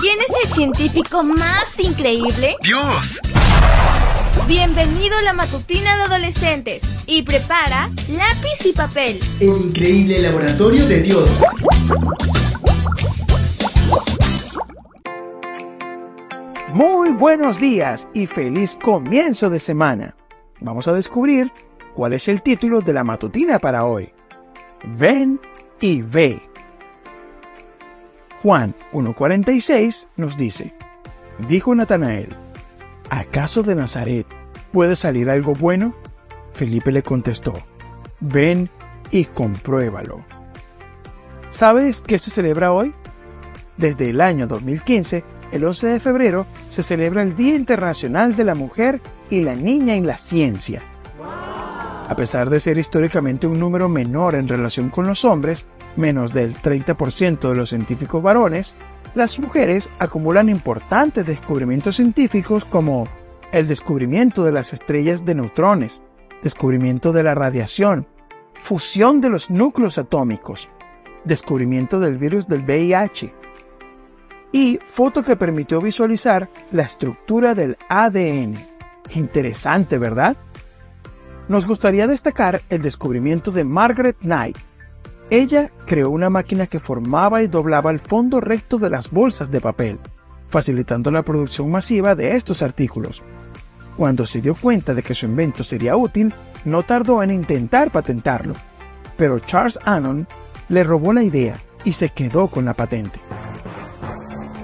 [0.00, 2.56] ¿Quién es el científico más increíble?
[2.62, 3.20] ¡Dios!
[4.48, 9.20] Bienvenido a la matutina de adolescentes y prepara lápiz y papel.
[9.40, 11.42] El increíble laboratorio de Dios.
[16.72, 20.16] Muy buenos días y feliz comienzo de semana.
[20.60, 21.52] Vamos a descubrir
[21.94, 24.10] cuál es el título de la matutina para hoy.
[24.96, 25.38] Ven
[25.78, 26.49] y ve.
[28.42, 30.74] Juan 1.46 nos dice,
[31.46, 32.30] dijo Natanael,
[33.10, 34.26] ¿acaso de Nazaret
[34.72, 35.94] puede salir algo bueno?
[36.54, 37.52] Felipe le contestó,
[38.20, 38.70] ven
[39.10, 40.24] y compruébalo.
[41.50, 42.94] ¿Sabes qué se celebra hoy?
[43.76, 45.22] Desde el año 2015,
[45.52, 49.96] el 11 de febrero, se celebra el Día Internacional de la Mujer y la Niña
[49.96, 50.80] en la Ciencia.
[52.08, 55.66] A pesar de ser históricamente un número menor en relación con los hombres,
[56.00, 58.74] menos del 30% de los científicos varones,
[59.14, 63.06] las mujeres acumulan importantes descubrimientos científicos como
[63.52, 66.02] el descubrimiento de las estrellas de neutrones,
[66.42, 68.06] descubrimiento de la radiación,
[68.54, 70.68] fusión de los núcleos atómicos,
[71.24, 73.34] descubrimiento del virus del VIH
[74.52, 78.54] y foto que permitió visualizar la estructura del ADN.
[79.14, 80.36] Interesante, ¿verdad?
[81.48, 84.56] Nos gustaría destacar el descubrimiento de Margaret Knight,
[85.30, 89.60] ella creó una máquina que formaba y doblaba el fondo recto de las bolsas de
[89.60, 90.00] papel,
[90.48, 93.22] facilitando la producción masiva de estos artículos.
[93.96, 98.54] Cuando se dio cuenta de que su invento sería útil, no tardó en intentar patentarlo,
[99.16, 100.26] pero Charles Annon
[100.68, 103.20] le robó la idea y se quedó con la patente.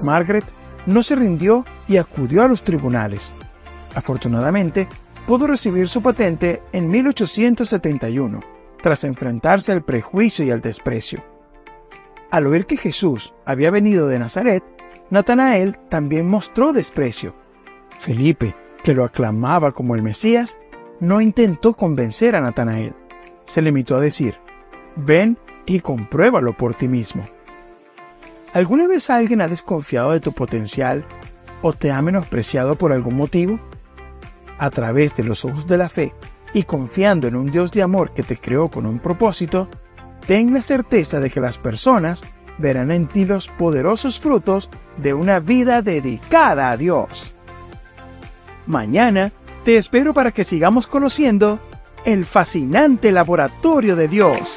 [0.03, 0.45] Margaret
[0.87, 3.33] no se rindió y acudió a los tribunales.
[3.95, 4.89] Afortunadamente,
[5.29, 8.56] pudo recibir su patente en 1871
[8.87, 11.25] tras enfrentarse al prejuicio y al desprecio.
[12.31, 14.63] Al oír que Jesús había venido de Nazaret,
[15.11, 17.35] Natanael también mostró desprecio.
[17.99, 20.61] Felipe, que lo aclamaba como el Mesías,
[21.01, 22.95] no intentó convencer a Natanael.
[23.43, 24.37] Se limitó a decir,
[24.95, 25.37] ven
[25.67, 27.25] y compruébalo por ti mismo.
[28.53, 31.05] ¿Alguna vez alguien ha desconfiado de tu potencial
[31.61, 33.59] o te ha menospreciado por algún motivo?
[34.59, 36.15] A través de los ojos de la fe,
[36.57, 39.69] y confiando en un Dios de amor que te creó con un propósito,
[40.27, 42.25] ten la certeza de que las personas
[42.57, 47.35] verán en ti los poderosos frutos de una vida dedicada a Dios.
[48.67, 49.33] Mañana
[49.67, 51.59] te espero para que sigamos conociendo
[52.07, 54.57] el fascinante laboratorio de Dios.